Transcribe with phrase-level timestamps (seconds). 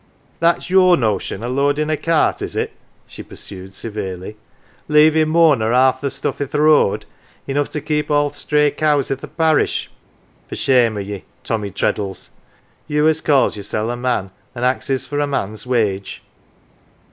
[0.39, 2.73] "That's your notion o' loadin' a cart, is it?""
[3.05, 4.35] she pursued severely,"
[4.87, 7.05] leavin' more nor 'alf the stuff i' th' road,
[7.45, 9.91] enough to keep all the stray cows i' the parish.
[10.49, 12.31] 79 NANCY For shame of ye, Tommy Treddles
[12.87, 16.23] you, as calls your seP a man, an' axes for man's wage